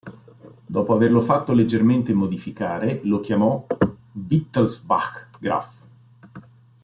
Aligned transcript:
Dopo 0.65 0.95
averlo 0.95 1.21
fatto 1.21 1.53
leggermente 1.53 2.11
modificare, 2.15 3.01
lo 3.03 3.19
chiamò 3.19 3.67
Wittelsbach-Graff. 4.13 5.77